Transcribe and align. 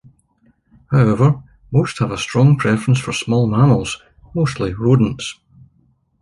However, 0.89 1.43
most 1.71 1.99
have 1.99 2.09
a 2.09 2.17
strong 2.17 2.57
preference 2.57 2.97
for 2.99 3.13
small 3.13 3.45
mammals, 3.45 4.01
mostly 4.33 4.73
rodents. 4.73 5.39